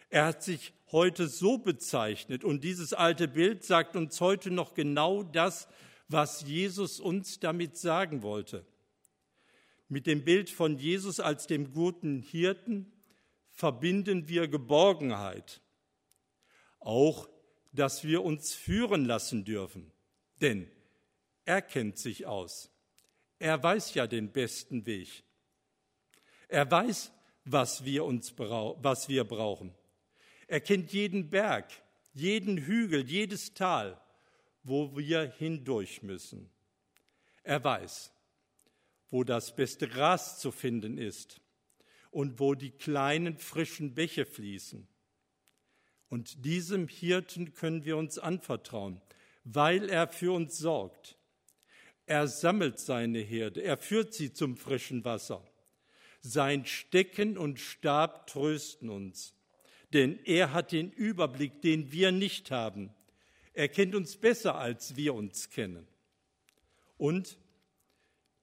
Er 0.10 0.26
hat 0.26 0.44
sich 0.44 0.74
heute 0.92 1.28
so 1.28 1.58
bezeichnet 1.58 2.44
und 2.44 2.64
dieses 2.64 2.94
alte 2.94 3.28
Bild 3.28 3.64
sagt 3.64 3.96
uns 3.96 4.20
heute 4.22 4.52
noch 4.52 4.74
genau 4.74 5.24
das, 5.24 5.68
was 6.08 6.42
Jesus 6.42 7.00
uns 7.00 7.40
damit 7.40 7.78
sagen 7.78 8.22
wollte. 8.22 8.66
Mit 9.90 10.06
dem 10.06 10.24
Bild 10.24 10.50
von 10.50 10.78
Jesus 10.78 11.20
als 11.20 11.48
dem 11.48 11.74
guten 11.74 12.22
Hirten 12.22 12.92
verbinden 13.50 14.28
wir 14.28 14.48
Geborgenheit. 14.48 15.62
Auch, 16.80 17.30
dass 17.72 18.04
wir 18.04 18.24
uns 18.24 18.54
führen 18.54 19.06
lassen 19.06 19.46
dürfen. 19.46 19.92
Denn 20.42 20.70
er 21.46 21.62
kennt 21.62 21.98
sich 21.98 22.26
aus. 22.26 22.70
Er 23.40 23.62
weiß 23.62 23.94
ja 23.94 24.08
den 24.08 24.32
besten 24.32 24.86
Weg. 24.86 25.24
Er 26.48 26.70
weiß, 26.70 27.12
was 27.46 27.86
wir, 27.86 28.04
uns 28.04 28.38
was 28.38 29.10
wir 29.10 29.24
brauchen. 29.24 29.74
Er 30.48 30.60
kennt 30.62 30.92
jeden 30.92 31.30
Berg, 31.30 31.72
jeden 32.14 32.58
Hügel, 32.58 33.10
jedes 33.10 33.54
Tal, 33.54 34.02
wo 34.64 34.96
wir 34.98 35.32
hindurch 35.38 36.04
müssen. 36.04 36.50
Er 37.44 37.64
weiß, 37.64 38.12
wo 39.10 39.24
das 39.24 39.56
beste 39.56 39.88
Gras 39.88 40.40
zu 40.40 40.52
finden 40.52 40.98
ist 40.98 41.42
und 42.12 42.40
wo 42.40 42.56
die 42.56 42.72
kleinen 42.72 43.38
frischen 43.38 43.94
Bäche 43.94 44.26
fließen. 44.26 44.88
Und 46.10 46.46
diesem 46.46 46.88
Hirten 46.88 47.54
können 47.54 47.86
wir 47.86 47.98
uns 47.98 48.18
anvertrauen, 48.18 49.02
weil 49.44 49.90
er 49.90 50.08
für 50.08 50.34
uns 50.34 50.58
sorgt. 50.58 51.18
Er 52.06 52.28
sammelt 52.28 52.80
seine 52.80 53.20
Herde, 53.20 53.62
er 53.62 53.78
führt 53.78 54.14
sie 54.14 54.32
zum 54.32 54.56
frischen 54.56 55.04
Wasser. 55.04 55.46
Sein 56.22 56.66
Stecken 56.66 57.38
und 57.38 57.60
Stab 57.60 58.28
trösten 58.28 58.90
uns, 58.90 59.36
denn 59.94 60.20
er 60.26 60.54
hat 60.54 60.72
den 60.72 60.92
Überblick, 60.92 61.62
den 61.62 61.92
wir 61.92 62.12
nicht 62.12 62.52
haben. 62.52 62.94
Er 63.54 63.68
kennt 63.68 63.96
uns 63.96 64.16
besser, 64.16 64.56
als 64.56 64.96
wir 64.96 65.14
uns 65.14 65.50
kennen. 65.50 65.88
Und 66.98 67.38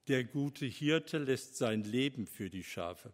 der 0.07 0.23
gute 0.23 0.65
Hirte 0.65 1.17
lässt 1.17 1.57
sein 1.57 1.83
Leben 1.83 2.27
für 2.27 2.49
die 2.49 2.63
Schafe. 2.63 3.13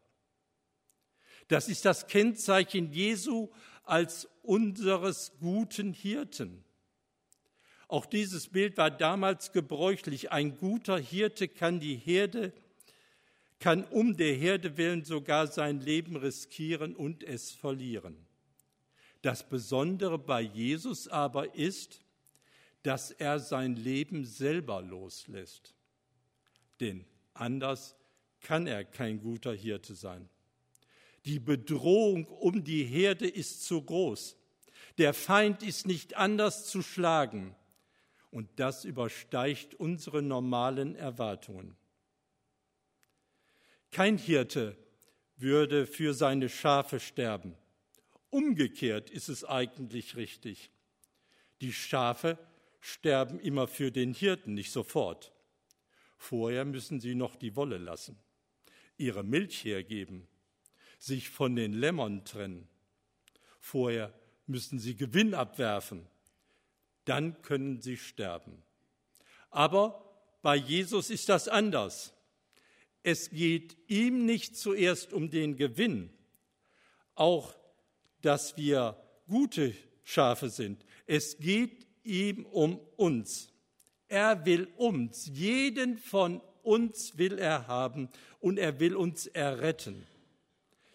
Das 1.48 1.68
ist 1.68 1.86
das 1.86 2.08
Kennzeichen 2.08 2.92
Jesu 2.92 3.50
als 3.84 4.28
unseres 4.42 5.34
guten 5.40 5.94
Hirten. 5.94 6.64
Auch 7.88 8.06
dieses 8.06 8.48
Bild 8.48 8.78
war 8.78 8.90
damals 8.90 9.52
gebräuchlich. 9.52 10.32
Ein 10.32 10.58
guter 10.58 10.98
Hirte 10.98 11.48
kann 11.48 11.80
die 11.80 11.96
Herde, 11.96 12.54
kann 13.60 13.84
um 13.84 14.16
der 14.16 14.34
Herde 14.34 14.78
willen 14.78 15.04
sogar 15.04 15.48
sein 15.48 15.82
Leben 15.82 16.16
riskieren 16.16 16.96
und 16.96 17.24
es 17.24 17.52
verlieren. 17.52 18.16
Das 19.22 19.48
Besondere 19.48 20.18
bei 20.18 20.42
Jesus 20.42 21.08
aber 21.08 21.54
ist, 21.54 22.02
dass 22.84 23.12
er 23.12 23.40
sein 23.40 23.76
Leben 23.76 24.26
selber 24.26 24.82
loslässt 24.82 25.76
denn 26.82 27.06
anders 27.34 27.96
kann 28.42 28.68
er 28.68 28.84
kein 28.84 29.22
guter 29.22 29.54
Hirte 29.54 29.96
sein. 29.96 30.28
Die 31.26 31.40
Bedrohung 31.40 32.26
um 32.26 32.64
die 32.64 32.84
Herde 32.84 33.28
ist 33.28 33.64
zu 33.64 33.82
groß. 33.82 34.36
Der 34.98 35.14
Feind 35.14 35.64
ist 35.64 35.86
nicht 35.86 36.18
anders 36.18 36.68
zu 36.68 36.82
schlagen. 36.82 37.56
Und 38.32 38.50
das 38.56 38.86
übersteigt 38.86 39.76
unsere 39.76 40.22
normalen 40.22 40.96
Erwartungen. 40.96 41.76
Kein 43.92 44.18
Hirte 44.18 44.78
würde 45.36 45.86
für 45.86 46.14
seine 46.14 46.50
Schafe 46.50 47.00
sterben. 47.00 47.56
Umgekehrt 48.30 49.10
ist 49.10 49.28
es 49.28 49.44
eigentlich 49.44 50.16
richtig. 50.16 50.72
Die 51.60 51.74
Schafe 51.74 52.38
sterben 52.80 53.40
immer 53.40 53.68
für 53.68 53.92
den 53.92 54.14
Hirten, 54.14 54.54
nicht 54.54 54.72
sofort. 54.72 55.34
Vorher 56.22 56.66
müssen 56.66 57.00
sie 57.00 57.16
noch 57.16 57.36
die 57.36 57.56
Wolle 57.56 57.80
lassen, 57.80 58.16
ihre 58.96 59.24
Milch 59.24 59.66
hergeben, 59.66 60.28
sich 61.00 61.32
von 61.32 61.56
den 61.56 61.74
Lämmern 61.74 62.24
trennen. 62.26 62.68
Vorher 63.60 64.14
müssen 64.46 64.78
sie 64.78 64.96
Gewinn 64.96 65.34
abwerfen. 65.34 66.06
Dann 67.06 67.42
können 67.42 67.82
sie 67.82 67.98
sterben. 67.98 68.62
Aber 69.50 70.14
bei 70.44 70.56
Jesus 70.56 71.10
ist 71.10 71.28
das 71.28 71.48
anders. 71.48 72.14
Es 73.02 73.32
geht 73.32 73.76
ihm 73.88 74.24
nicht 74.24 74.56
zuerst 74.56 75.14
um 75.14 75.32
den 75.32 75.56
Gewinn, 75.56 76.14
auch 77.16 77.56
dass 78.22 78.56
wir 78.58 78.96
gute 79.28 79.74
Schafe 80.04 80.50
sind. 80.50 80.86
Es 81.08 81.40
geht 81.40 81.88
ihm 82.04 82.46
um 82.46 82.80
uns. 82.96 83.51
Er 84.12 84.46
will 84.46 84.68
uns, 84.76 85.28
jeden 85.28 85.98
von 85.98 86.42
uns 86.64 87.18
will 87.18 87.40
er 87.40 87.68
haben 87.68 88.10
und 88.42 88.60
er 88.60 88.78
will 88.82 88.94
uns 88.94 89.26
erretten. 89.26 90.06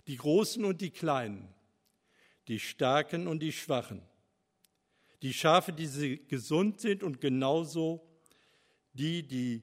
Die 0.06 0.18
Großen 0.18 0.62
und 0.66 0.82
die 0.82 0.90
Kleinen, 0.90 1.48
die 2.46 2.60
Starken 2.60 3.26
und 3.26 3.38
die 3.38 3.52
Schwachen, 3.52 4.02
die 5.22 5.32
Schafe, 5.32 5.72
die 5.72 6.26
gesund 6.28 6.82
sind 6.82 7.02
und 7.02 7.22
genauso 7.22 8.06
die, 8.92 9.22
die 9.22 9.62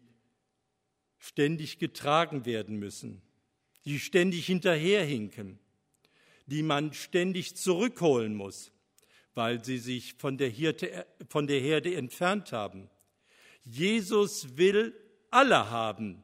ständig 1.20 1.78
getragen 1.78 2.48
werden 2.48 2.78
müssen, 2.78 3.22
die 3.86 4.00
ständig 4.00 4.48
hinterherhinken, 4.48 5.60
die 6.48 6.64
man 6.64 6.92
ständig 6.92 7.56
zurückholen 7.56 8.34
muss, 8.34 8.72
weil 9.36 9.64
sie 9.64 9.78
sich 9.78 10.16
von 10.16 10.40
der, 10.40 10.50
Hirte, 10.50 11.06
von 11.30 11.46
der 11.46 11.60
Herde 11.60 11.94
entfernt 11.94 12.52
haben 12.52 12.90
Jesus 13.64 14.58
will 14.58 14.94
alle 15.30 15.70
haben, 15.70 16.24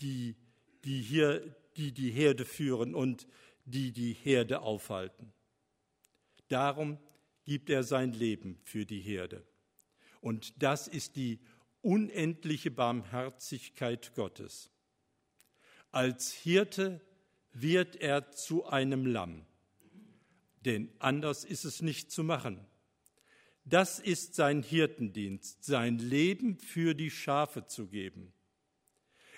die, 0.00 0.36
die 0.84 1.00
hier 1.00 1.56
die 1.76 1.92
die 1.92 2.10
Herde 2.10 2.44
führen 2.44 2.94
und 2.94 3.26
die 3.64 3.92
die 3.92 4.12
Herde 4.12 4.60
aufhalten. 4.60 5.32
Darum 6.48 6.98
gibt 7.44 7.70
er 7.70 7.84
sein 7.84 8.12
Leben 8.12 8.58
für 8.64 8.84
die 8.84 9.00
Herde. 9.00 9.46
Und 10.20 10.62
das 10.62 10.88
ist 10.88 11.16
die 11.16 11.40
unendliche 11.80 12.70
Barmherzigkeit 12.70 14.14
Gottes. 14.14 14.70
Als 15.90 16.32
Hirte 16.32 17.00
wird 17.52 17.96
er 17.96 18.30
zu 18.32 18.66
einem 18.66 19.06
Lamm, 19.06 19.46
denn 20.64 20.92
anders 20.98 21.44
ist 21.44 21.64
es 21.64 21.80
nicht 21.80 22.10
zu 22.10 22.22
machen. 22.22 22.66
Das 23.70 24.00
ist 24.00 24.34
sein 24.34 24.64
Hirtendienst, 24.64 25.64
sein 25.64 25.98
Leben 25.98 26.58
für 26.58 26.94
die 26.94 27.10
Schafe 27.10 27.66
zu 27.66 27.86
geben. 27.86 28.32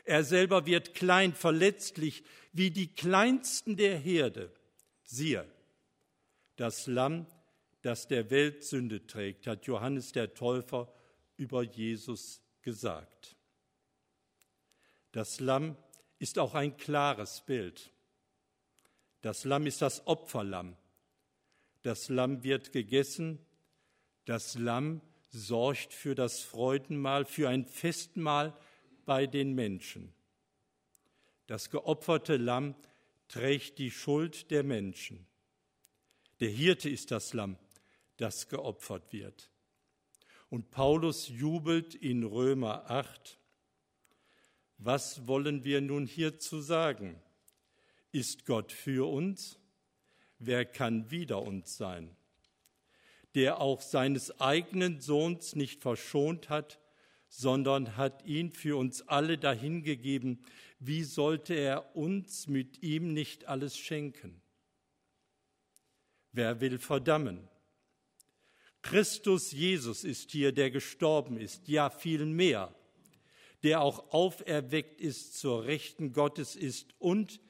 Er 0.05 0.25
selber 0.25 0.65
wird 0.65 0.95
klein, 0.95 1.35
verletzlich, 1.35 2.25
wie 2.53 2.71
die 2.71 2.89
kleinsten 2.89 3.77
der 3.77 3.99
Herde. 3.99 4.51
Siehe, 5.05 5.47
das 6.57 6.87
Lamm, 6.87 7.27
das 7.83 8.09
der 8.09 8.31
Welt 8.31 8.65
Sünde 8.65 9.07
trägt, 9.07 9.47
hat 9.47 9.67
Johannes 9.67 10.13
der 10.13 10.33
Täufer 10.33 10.93
über 11.37 11.63
Jesus 11.63 12.41
gesagt. 12.63 13.37
Das 15.13 15.41
Lamm 15.41 15.77
ist 16.19 16.39
auch 16.39 16.55
ein 16.55 16.79
klares 16.79 17.43
Bild. 17.43 17.93
Das 19.21 19.45
Lamm 19.45 19.67
ist 19.67 19.83
das 19.83 20.07
Opferlamm. 20.07 20.75
Das 21.83 22.09
Lamm 22.09 22.43
wird 22.43 22.73
gegessen. 22.73 23.39
Das 24.25 24.55
Lamm 24.55 25.01
sorgt 25.31 25.93
für 25.93 26.15
das 26.15 26.41
Freudenmahl, 26.41 27.25
für 27.25 27.49
ein 27.49 27.65
Festmahl 27.65 28.57
bei 29.05 29.27
den 29.27 29.55
Menschen. 29.55 30.13
Das 31.47 31.71
geopferte 31.71 32.37
Lamm 32.37 32.75
trägt 33.29 33.79
die 33.79 33.91
Schuld 33.91 34.51
der 34.51 34.63
Menschen. 34.63 35.27
Der 36.41 36.51
Hirte 36.51 36.89
ist 36.89 37.11
das 37.11 37.33
Lamm, 37.33 37.57
das 38.17 38.49
geopfert 38.49 39.13
wird. 39.13 39.51
Und 40.51 40.71
Paulus 40.71 41.29
jubelt 41.29 41.95
in 41.95 42.25
Römer 42.25 42.91
8. 42.91 43.39
Was 44.79 45.27
wollen 45.27 45.65
wir 45.65 45.81
nun 45.81 46.07
hierzu 46.07 46.61
sagen? 46.61 47.21
Ist 48.11 48.45
Gott 48.45 48.71
für 48.71 49.11
uns? 49.11 49.59
Wer 50.39 50.67
kann 50.67 51.11
wider 51.11 51.41
uns 51.41 51.77
sein? 51.77 52.15
Der 53.35 53.61
auch 53.61 53.81
seines 53.81 54.41
eigenen 54.41 55.01
Sohns 55.01 55.57
nicht 55.57 55.81
verschont 55.81 56.49
hat, 56.49 56.79
sondern 57.29 57.97
hat 57.97 58.27
ihn 58.27 58.53
für 58.53 58.77
uns 58.77 59.09
alle 59.09 59.39
dahingegeben. 59.39 60.45
Wie 60.79 61.03
sollte 61.03 61.55
er 61.55 61.97
uns 61.97 62.47
mit 62.47 62.83
ihm 62.83 63.15
nicht 63.15 63.47
alles 63.47 63.79
schenken? 63.79 64.43
Wer 66.33 66.61
will 66.61 66.79
verdammen? 66.79 67.49
Christus 68.83 69.53
Jesus 69.53 70.05
ist 70.05 70.31
hier, 70.33 70.53
der 70.53 70.71
gestorben 70.71 71.39
ist, 71.39 71.69
ja 71.69 71.89
viel 71.89 72.27
mehr, 72.27 72.75
der 73.63 73.81
auch 73.81 74.13
auferweckt 74.13 75.01
ist, 75.01 75.39
zur 75.39 75.65
Rechten 75.65 76.13
Gottes 76.13 76.57
ist 76.57 76.95
und 76.99 77.41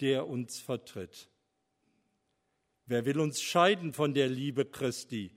der 0.00 0.28
uns 0.28 0.60
vertritt. 0.60 1.28
Wer 2.90 3.04
will 3.04 3.20
uns 3.20 3.42
scheiden 3.42 3.92
von 3.92 4.14
der 4.14 4.30
Liebe 4.30 4.64
Christi? 4.64 5.30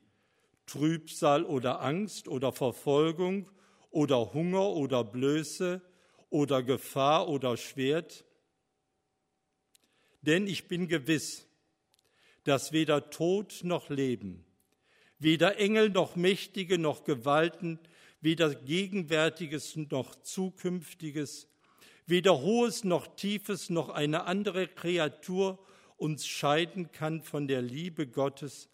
Trübsal 0.67 1.43
oder 1.43 1.81
Angst 1.81 2.29
oder 2.29 2.53
Verfolgung 2.53 3.51
oder 3.89 4.33
Hunger 4.33 4.69
oder 4.69 5.03
Blöße 5.03 5.81
oder 6.29 6.63
Gefahr 6.63 7.27
oder 7.27 7.57
Schwert? 7.57 8.23
Denn 10.21 10.47
ich 10.47 10.69
bin 10.69 10.87
gewiss, 10.87 11.45
dass 12.45 12.71
weder 12.71 13.09
Tod 13.09 13.59
noch 13.63 13.89
Leben, 13.89 14.45
Weder 15.19 15.57
Engel 15.57 15.89
noch 15.89 16.15
Mächtige 16.15 16.77
noch 16.79 17.03
Gewalten, 17.03 17.79
weder 18.21 18.55
Gegenwärtiges 18.55 19.75
noch 19.75 20.15
Zukünftiges, 20.23 21.49
weder 22.07 22.39
Hohes 22.39 22.85
noch 22.85 23.13
Tiefes 23.17 23.69
noch 23.69 23.89
eine 23.89 24.23
andere 24.23 24.69
Kreatur 24.69 25.59
uns 26.01 26.25
scheiden 26.25 26.91
kann 26.91 27.21
von 27.21 27.47
der 27.47 27.61
Liebe 27.61 28.07
Gottes, 28.07 28.69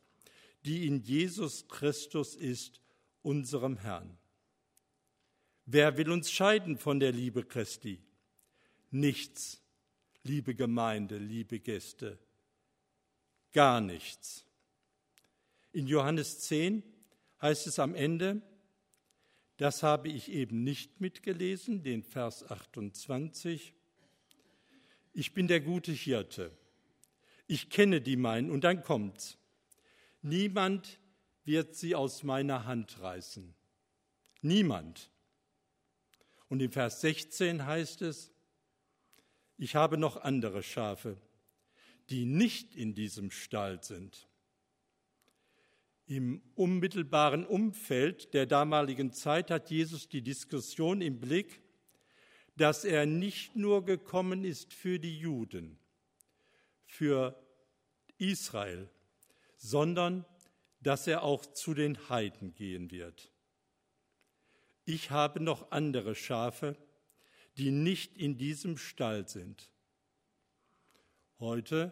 die 0.66 0.88
in 0.88 1.02
Jesus 1.02 1.68
Christus 1.68 2.36
ist, 2.36 2.80
unserem 3.22 3.76
Herrn. 3.76 4.18
Wer 5.66 5.98
will 5.98 6.10
uns 6.10 6.32
scheiden 6.32 6.78
von 6.78 7.02
der 7.02 7.12
Liebe 7.12 7.44
Christi? 7.44 8.02
Nichts, 8.92 9.62
liebe 10.24 10.56
Gemeinde, 10.56 11.18
liebe 11.18 11.60
Gäste, 11.60 12.18
gar 13.52 13.82
nichts. 13.82 14.46
In 15.74 15.88
Johannes 15.88 16.40
10 16.40 16.82
heißt 17.42 17.68
es 17.68 17.78
am 17.78 17.94
Ende, 17.94 18.42
das 19.58 19.84
habe 19.84 20.08
ich 20.08 20.32
eben 20.32 20.64
nicht 20.64 21.02
mitgelesen, 21.02 21.84
den 21.84 22.04
Vers 22.04 22.50
28. 22.50 23.74
Ich 25.12 25.34
bin 25.34 25.50
der 25.50 25.60
gute 25.60 25.92
Hirte. 25.92 26.58
Ich 27.48 27.70
kenne 27.70 28.02
die 28.02 28.18
meinen. 28.18 28.52
Und 28.52 28.64
dann 28.64 28.84
kommt's. 28.84 29.38
Niemand 30.22 31.00
wird 31.46 31.76
sie 31.76 31.96
aus 31.96 32.24
meiner 32.24 32.66
Hand 32.66 33.02
reißen. 33.02 33.56
Niemand. 34.42 35.10
Und 36.50 36.62
im 36.62 36.72
Vers 36.72 37.02
16 37.02 37.66
heißt 37.66 38.02
es, 38.02 38.32
ich 39.58 39.76
habe 39.76 39.98
noch 39.98 40.18
andere 40.18 40.62
Schafe, 40.62 41.18
die 42.10 42.26
nicht 42.26 42.76
in 42.76 42.94
diesem 42.94 43.32
Stall 43.32 43.84
sind. 43.84 44.28
Im 46.06 46.42
unmittelbaren 46.56 47.46
Umfeld 47.46 48.34
der 48.34 48.46
damaligen 48.46 49.12
Zeit 49.12 49.52
hat 49.52 49.70
Jesus 49.70 50.08
die 50.08 50.22
Diskussion 50.22 51.02
im 51.02 51.20
Blick, 51.20 51.62
dass 52.56 52.86
er 52.86 53.06
nicht 53.06 53.56
nur 53.56 53.84
gekommen 53.84 54.46
ist 54.46 54.74
für 54.74 55.00
die 55.00 55.18
Juden, 55.18 55.78
für 56.88 57.40
Israel, 58.18 58.90
sondern 59.58 60.26
dass 60.82 61.06
er 61.06 61.24
auch 61.24 61.46
zu 61.46 61.74
den 61.74 62.10
Heiden 62.10 62.56
gehen 62.56 62.90
wird. 62.90 63.32
Ich 64.86 65.12
habe 65.12 65.40
noch 65.40 65.72
andere 65.72 66.16
Schafe, 66.16 66.76
die 67.58 67.72
nicht 67.72 68.16
in 68.18 68.38
diesem 68.38 68.78
Stall 68.78 69.28
sind. 69.28 69.70
Heute 71.40 71.92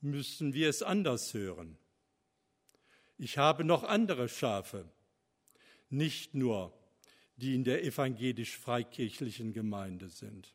müssen 0.00 0.52
wir 0.52 0.68
es 0.68 0.82
anders 0.82 1.32
hören. 1.32 1.78
Ich 3.16 3.38
habe 3.38 3.64
noch 3.64 3.84
andere 3.84 4.28
Schafe, 4.28 4.90
nicht 5.88 6.34
nur 6.34 6.72
die 7.36 7.54
in 7.54 7.64
der 7.64 7.84
evangelisch-freikirchlichen 7.84 9.52
Gemeinde 9.52 10.08
sind, 10.08 10.54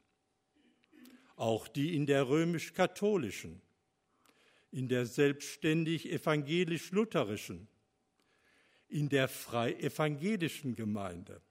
auch 1.44 1.68
die 1.68 1.94
in 1.94 2.06
der 2.06 2.30
römisch-katholischen, 2.30 3.62
in 4.72 4.88
der 4.88 5.06
selbstständig 5.06 6.10
evangelisch-lutherischen, 6.10 7.68
in 8.88 9.10
der 9.10 9.28
frei-evangelischen 9.28 10.78
Gemeinde, 10.78 11.42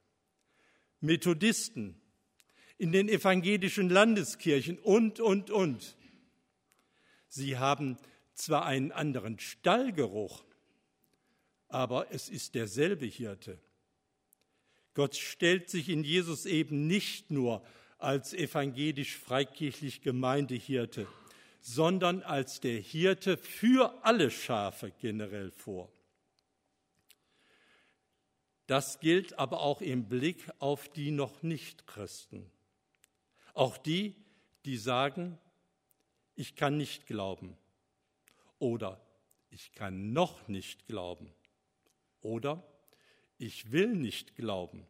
Methodisten, 1.01 2.01
in 2.79 2.91
den 2.91 3.11
evangelischen 3.11 3.91
Landeskirchen 3.91 4.79
und, 4.79 5.21
und, 5.21 5.51
und. 5.51 5.95
Sie 7.29 7.59
haben 7.59 7.99
zwar 8.33 8.65
einen 8.65 8.93
anderen 8.93 9.39
Stallgeruch, 9.39 10.43
aber 11.69 12.11
es 12.11 12.31
ist 12.31 12.55
derselbe 12.55 13.05
Hirte. 13.05 13.59
Gott 14.95 15.17
stellt 15.17 15.69
sich 15.69 15.91
in 15.91 16.03
Jesus 16.03 16.47
eben 16.47 16.87
nicht 16.87 17.31
nur 17.31 17.63
als 18.03 18.35
evangelisch-freikirchlich 18.35 20.03
Gemeindehirte, 20.03 21.07
sondern 21.61 22.23
als 22.23 22.61
der 22.61 22.81
Hirte 22.81 23.37
für 23.37 24.05
alle 24.05 24.31
Schafe 24.31 24.93
generell 25.01 25.51
vor. 25.51 25.91
Das 28.67 29.01
gilt 29.01 29.39
aber 29.39 29.61
auch 29.61 29.81
im 29.81 30.09
Blick 30.09 30.51
auf 30.59 30.89
die 30.89 31.11
noch 31.11 31.43
nicht 31.43 31.87
Christen. 31.87 32.51
Auch 33.55 33.77
die, 33.77 34.15
die 34.65 34.77
sagen, 34.77 35.39
ich 36.35 36.57
kann 36.57 36.77
nicht 36.79 37.07
glauben 37.07 37.57
oder 38.59 39.01
ich 39.51 39.73
kann 39.73 40.13
noch 40.13 40.49
nicht 40.49 40.87
glauben. 40.87 41.31
Oder 42.23 42.63
ich 43.39 43.73
will 43.73 43.89
nicht 43.89 44.37
glauben. 44.37 44.87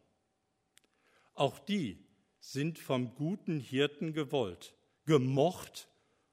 Auch 1.33 1.59
die 1.59 1.97
sind 2.45 2.77
vom 2.77 3.15
guten 3.15 3.61
Hirten 3.61 4.11
gewollt, 4.11 4.75
gemocht 5.05 5.87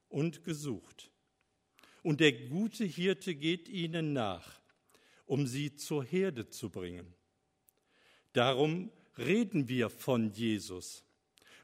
und 0.09 0.43
gesucht. 0.43 1.09
Und 2.03 2.19
der 2.19 2.33
gute 2.33 2.83
Hirte 2.83 3.33
geht 3.33 3.69
ihnen 3.69 4.11
nach, 4.11 4.59
um 5.25 5.47
sie 5.47 5.73
zur 5.77 6.03
Herde 6.03 6.49
zu 6.49 6.69
bringen. 6.69 7.13
Darum 8.33 8.91
reden 9.17 9.69
wir 9.69 9.89
von 9.89 10.33
Jesus, 10.33 11.05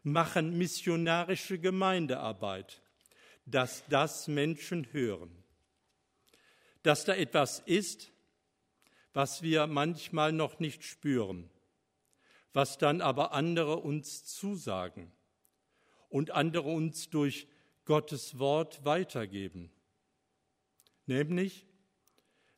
machen 0.01 0.57
missionarische 0.57 1.59
Gemeindearbeit, 1.59 2.81
dass 3.45 3.83
das 3.89 4.29
Menschen 4.29 4.93
hören. 4.93 5.43
Dass 6.83 7.03
da 7.03 7.13
etwas 7.13 7.59
ist, 7.65 8.13
was 9.11 9.41
wir 9.41 9.67
manchmal 9.67 10.31
noch 10.31 10.61
nicht 10.61 10.85
spüren, 10.85 11.49
was 12.57 12.79
dann 12.79 13.01
aber 13.01 13.33
andere 13.33 13.75
uns 13.75 14.25
zusagen 14.25 15.11
und 16.09 16.31
andere 16.31 16.69
uns 16.69 17.07
durch 17.07 17.47
Gottes 17.85 18.39
Wort 18.39 18.83
weitergeben. 18.83 19.69
Nämlich, 21.05 21.67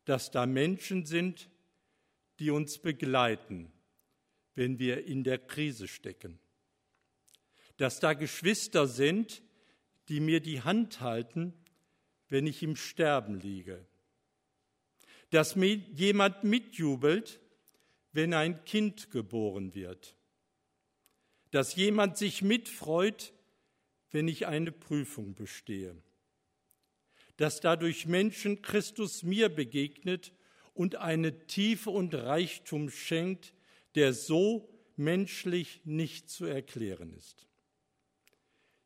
dass 0.06 0.32
da 0.32 0.46
Menschen 0.46 1.06
sind, 1.06 1.50
die 2.40 2.50
uns 2.50 2.78
begleiten, 2.78 3.74
wenn 4.56 4.80
wir 4.80 5.04
in 5.04 5.26
der 5.26 5.38
Krise 5.38 5.90
stecken. 5.90 6.40
Dass 7.76 8.00
da 8.00 8.14
Geschwister 8.14 8.88
sind, 8.88 9.44
die 10.08 10.22
mir 10.22 10.40
die 10.40 10.62
Hand 10.62 11.02
halten, 11.02 11.54
wenn 12.30 12.48
ich 12.48 12.64
im 12.64 12.78
Sterben 12.78 13.42
liege. 13.42 13.86
Dass 15.30 15.58
mir 15.58 15.74
jemand 15.74 16.46
mitjubelt, 16.46 17.42
wenn 18.12 18.34
ein 18.34 18.64
Kind 18.66 19.12
geboren 19.12 19.76
wird. 19.76 20.16
Dass 21.52 21.76
jemand 21.76 22.18
sich 22.18 22.42
mitfreut, 22.42 23.34
wenn 24.12 24.28
ich 24.28 24.48
eine 24.48 24.72
Prüfung 24.72 25.36
bestehe. 25.36 25.96
Dass 27.38 27.62
dadurch 27.62 28.06
Menschen 28.06 28.62
Christus 28.62 29.24
mir 29.24 29.50
begegnet 29.50 30.34
und 30.74 30.96
eine 30.96 31.48
Tiefe 31.48 31.90
und 31.90 32.14
Reichtum 32.14 32.90
schenkt, 32.90 33.54
der 33.96 34.14
so 34.14 34.70
menschlich 34.96 35.82
nicht 35.86 36.30
zu 36.30 36.46
erklären 36.46 37.14
ist. 37.14 37.48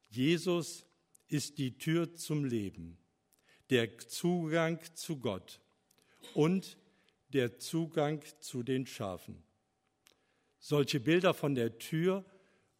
Jesus 0.10 0.86
ist 1.28 1.58
die 1.58 1.78
Tür 1.78 2.14
zum 2.14 2.46
Leben, 2.46 2.98
der 3.70 3.98
Zugang 3.98 4.80
zu 4.94 5.18
Gott 5.18 5.60
und 6.36 6.78
der 7.34 7.58
Zugang 7.58 8.24
zu 8.40 8.64
den 8.64 8.86
Schafen. 8.86 9.44
Solche 10.60 11.00
Bilder 11.00 11.34
von 11.34 11.56
der 11.56 11.78
Tür 11.78 12.24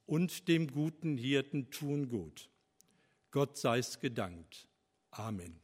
und 0.06 0.48
dem 0.48 0.72
guten 0.72 1.18
Hirten 1.18 1.70
tun 1.70 2.10
gut. 2.10 2.50
Gott 3.32 3.58
sei 3.58 3.80
es 3.80 4.00
gedankt. 4.00 4.68
Amen. 5.10 5.63